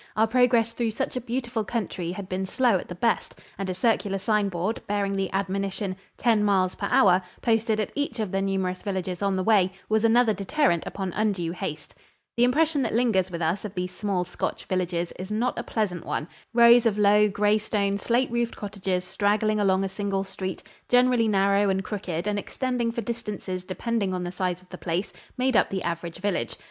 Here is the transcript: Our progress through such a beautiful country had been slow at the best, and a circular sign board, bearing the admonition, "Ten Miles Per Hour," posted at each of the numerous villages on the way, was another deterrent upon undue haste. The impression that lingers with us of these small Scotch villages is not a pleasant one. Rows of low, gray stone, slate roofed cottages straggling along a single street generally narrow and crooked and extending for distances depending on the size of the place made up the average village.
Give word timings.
Our 0.17 0.25
progress 0.25 0.73
through 0.73 0.89
such 0.89 1.15
a 1.15 1.21
beautiful 1.21 1.63
country 1.63 2.11
had 2.11 2.27
been 2.27 2.47
slow 2.47 2.79
at 2.79 2.87
the 2.87 2.95
best, 2.95 3.37
and 3.59 3.69
a 3.69 3.75
circular 3.75 4.17
sign 4.17 4.49
board, 4.49 4.81
bearing 4.87 5.13
the 5.13 5.29
admonition, 5.31 5.95
"Ten 6.17 6.43
Miles 6.43 6.73
Per 6.73 6.87
Hour," 6.89 7.21
posted 7.43 7.79
at 7.79 7.91
each 7.93 8.19
of 8.19 8.31
the 8.31 8.41
numerous 8.41 8.81
villages 8.81 9.21
on 9.21 9.35
the 9.35 9.43
way, 9.43 9.71
was 9.89 10.03
another 10.03 10.33
deterrent 10.33 10.87
upon 10.87 11.13
undue 11.13 11.51
haste. 11.51 11.93
The 12.35 12.43
impression 12.45 12.81
that 12.81 12.95
lingers 12.95 13.29
with 13.29 13.43
us 13.43 13.63
of 13.63 13.75
these 13.75 13.91
small 13.91 14.23
Scotch 14.25 14.65
villages 14.65 15.11
is 15.19 15.29
not 15.29 15.59
a 15.59 15.63
pleasant 15.63 16.03
one. 16.03 16.27
Rows 16.51 16.87
of 16.87 16.97
low, 16.97 17.29
gray 17.29 17.59
stone, 17.59 17.99
slate 17.99 18.31
roofed 18.31 18.55
cottages 18.55 19.03
straggling 19.05 19.59
along 19.59 19.83
a 19.83 19.87
single 19.87 20.23
street 20.23 20.63
generally 20.89 21.27
narrow 21.27 21.69
and 21.69 21.83
crooked 21.83 22.25
and 22.25 22.39
extending 22.39 22.91
for 22.91 23.01
distances 23.01 23.63
depending 23.63 24.15
on 24.15 24.23
the 24.23 24.31
size 24.31 24.63
of 24.63 24.69
the 24.69 24.79
place 24.79 25.13
made 25.37 25.55
up 25.55 25.69
the 25.69 25.83
average 25.83 26.17
village. 26.17 26.57